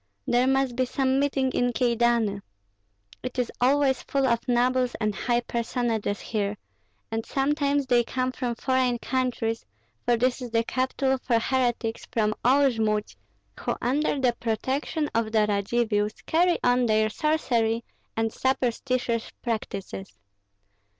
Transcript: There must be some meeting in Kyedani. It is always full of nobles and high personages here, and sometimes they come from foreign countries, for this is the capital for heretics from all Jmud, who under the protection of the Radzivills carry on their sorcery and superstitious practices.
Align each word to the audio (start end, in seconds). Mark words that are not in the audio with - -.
There 0.25 0.47
must 0.47 0.75
be 0.75 0.85
some 0.85 1.19
meeting 1.19 1.51
in 1.51 1.73
Kyedani. 1.73 2.41
It 3.21 3.37
is 3.37 3.51
always 3.61 4.01
full 4.01 4.25
of 4.25 4.39
nobles 4.47 4.95
and 4.99 5.13
high 5.13 5.41
personages 5.41 6.19
here, 6.21 6.57
and 7.11 7.23
sometimes 7.23 7.85
they 7.85 8.03
come 8.03 8.31
from 8.31 8.55
foreign 8.55 8.97
countries, 8.97 9.63
for 10.03 10.17
this 10.17 10.41
is 10.41 10.49
the 10.49 10.63
capital 10.63 11.19
for 11.19 11.37
heretics 11.37 12.07
from 12.11 12.33
all 12.43 12.67
Jmud, 12.71 13.15
who 13.59 13.75
under 13.79 14.19
the 14.19 14.33
protection 14.39 15.07
of 15.13 15.31
the 15.31 15.45
Radzivills 15.47 16.25
carry 16.25 16.57
on 16.63 16.87
their 16.87 17.07
sorcery 17.07 17.85
and 18.17 18.33
superstitious 18.33 19.29
practices. 19.43 20.17